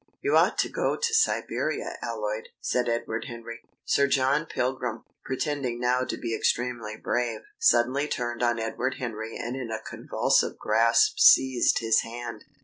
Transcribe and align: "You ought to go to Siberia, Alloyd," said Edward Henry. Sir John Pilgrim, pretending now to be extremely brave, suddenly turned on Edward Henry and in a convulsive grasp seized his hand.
"You 0.23 0.35
ought 0.35 0.57
to 0.57 0.67
go 0.67 0.95
to 0.95 1.13
Siberia, 1.13 1.95
Alloyd," 2.01 2.47
said 2.59 2.89
Edward 2.89 3.25
Henry. 3.25 3.59
Sir 3.85 4.07
John 4.07 4.47
Pilgrim, 4.47 5.03
pretending 5.23 5.79
now 5.79 6.05
to 6.05 6.17
be 6.17 6.33
extremely 6.35 6.97
brave, 6.97 7.41
suddenly 7.59 8.07
turned 8.07 8.41
on 8.41 8.57
Edward 8.57 8.95
Henry 8.95 9.37
and 9.37 9.55
in 9.55 9.69
a 9.69 9.79
convulsive 9.87 10.57
grasp 10.57 11.19
seized 11.19 11.81
his 11.81 12.01
hand. 12.01 12.45